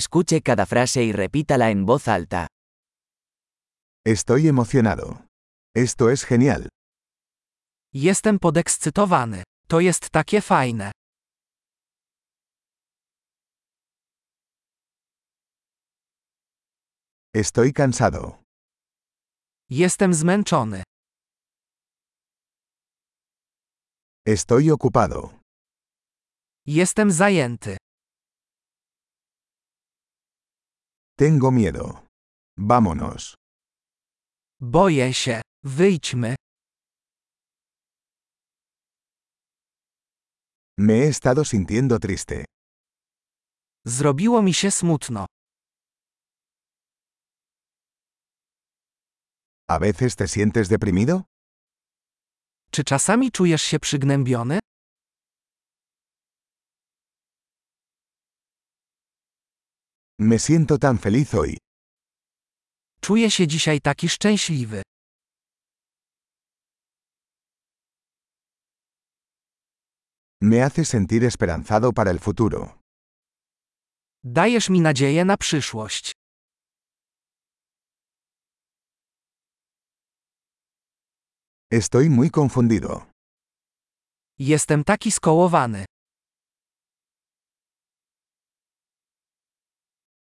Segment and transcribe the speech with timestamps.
[0.00, 2.46] Escuche cada frase y repítala en voz alta.
[4.06, 5.26] Estoy emocionado.
[5.74, 6.68] Esto es genial.
[7.92, 9.42] Jestem podekscytowany.
[9.68, 10.92] To jest takie fajne.
[17.34, 18.42] Estoy cansado.
[19.70, 20.82] Jestem zmęczony.
[24.26, 25.40] Estoy ocupado.
[26.66, 27.76] Jestem zajęty.
[31.20, 32.06] Tengo miedo.
[32.58, 33.34] Vámonos.
[34.60, 35.40] Boję się.
[35.64, 36.34] Wyjdźmy.
[40.78, 42.44] Me he estado sintiendo triste.
[43.84, 45.26] Zrobiło mi się smutno.
[49.68, 51.22] ¿A veces te sientes deprimido?
[52.70, 54.58] Czy czasami czujesz się przygnębiony?
[60.22, 61.56] Me siento tan feliz hoy.
[63.00, 64.82] Czuję się dzisiaj taki szczęśliwy.
[70.42, 72.78] Me hace sentir esperanzado para el futuro.
[74.24, 76.12] Dajesz mi nadzieję na przyszłość.
[81.72, 83.06] Estoy muy confundido.
[84.38, 85.84] Jestem taki skołowany.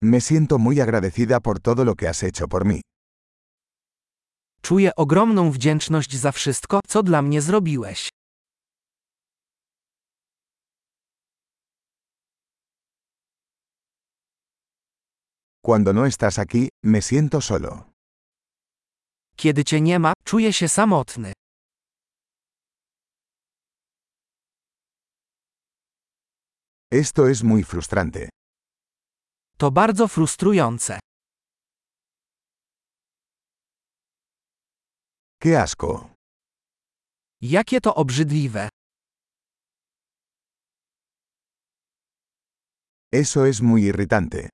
[0.06, 2.80] Me siento muy agradecida por todo lo que has hecho por mí.
[4.62, 8.08] Czuję ogromną wdzięczność za wszystko, co dla mnie zrobiłeś.
[15.62, 17.90] Cuando no estás aquí, me siento solo.
[19.36, 21.32] Kiedy cię nie ma, czuję się samotny.
[26.90, 28.28] Esto es muy frustrante.
[29.58, 30.98] To bardzo frustrujące.
[35.40, 36.10] ¡Qué asco!
[37.40, 38.68] Jakie to obrzydliwe.
[43.12, 44.48] Eso es muy irritante.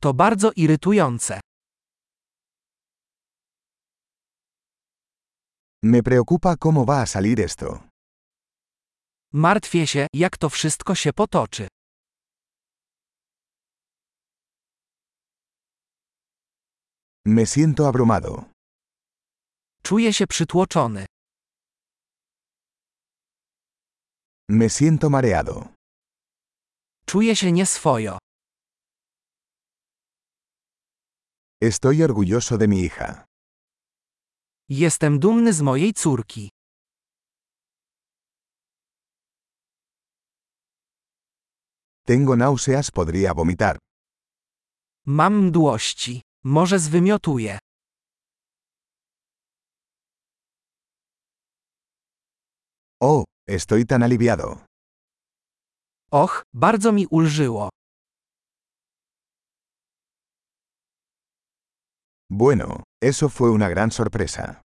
[0.00, 1.40] To bardzo irytujące.
[5.82, 7.88] Me preocupa cómo va a salir esto.
[9.32, 11.68] Martwię się, jak to wszystko się potoczy.
[17.28, 18.44] Me siento abrumado.
[19.82, 21.06] Czuję się przytłoczony.
[24.48, 25.68] Me siento mareado.
[27.06, 28.18] Czuję się nieswojo.
[31.62, 33.24] Estoy orgulloso de mi hija.
[34.68, 36.50] Jestem dumny z mojej córki.
[42.04, 43.78] Tengo náuseas, podría vomitar.
[45.06, 46.25] Mam mdłości.
[46.48, 47.58] Może zwymiotuję.
[53.00, 54.64] Oh, estoy tan aliviado.
[56.10, 57.68] Och, bardzo mi ulżyło.
[62.30, 64.60] Bueno, eso fue una gran sorpresa.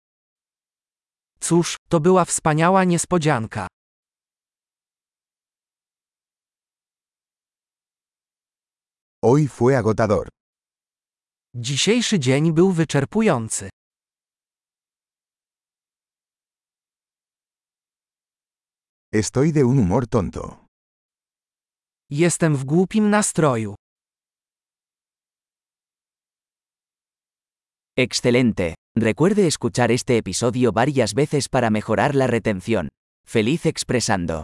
[1.39, 3.67] Cóż, to była wspaniała niespodzianka.
[9.23, 10.29] Hoy fue agotador.
[11.55, 13.69] Dzisiejszy dzień był wyczerpujący.
[19.13, 20.65] Estoy de un humor tonto.
[22.09, 23.75] Jestem w głupim nastroju.
[27.97, 28.75] Excelente.
[28.95, 32.87] Recuerde escuchar este episodio varias veces para mejorar la retención.
[33.27, 34.43] Feliz expresando.